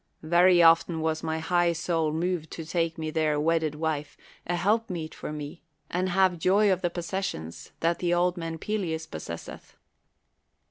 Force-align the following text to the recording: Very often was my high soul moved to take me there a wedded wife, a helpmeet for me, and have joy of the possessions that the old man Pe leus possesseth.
Very 0.23 0.63
often 0.63 0.99
was 1.01 1.21
my 1.21 1.37
high 1.37 1.73
soul 1.73 2.11
moved 2.11 2.49
to 2.53 2.65
take 2.65 2.97
me 2.97 3.11
there 3.11 3.33
a 3.33 3.39
wedded 3.39 3.75
wife, 3.75 4.17
a 4.47 4.55
helpmeet 4.55 5.13
for 5.13 5.31
me, 5.31 5.61
and 5.91 6.09
have 6.09 6.39
joy 6.39 6.73
of 6.73 6.81
the 6.81 6.89
possessions 6.89 7.71
that 7.81 7.99
the 7.99 8.11
old 8.11 8.35
man 8.35 8.57
Pe 8.57 8.79
leus 8.79 9.05
possesseth. 9.05 9.75